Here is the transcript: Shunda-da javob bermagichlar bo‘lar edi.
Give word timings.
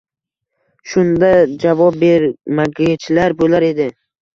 Shunda-da 0.93 1.45
javob 1.67 2.01
bermagichlar 2.07 3.41
bo‘lar 3.41 3.73
edi. 3.75 3.93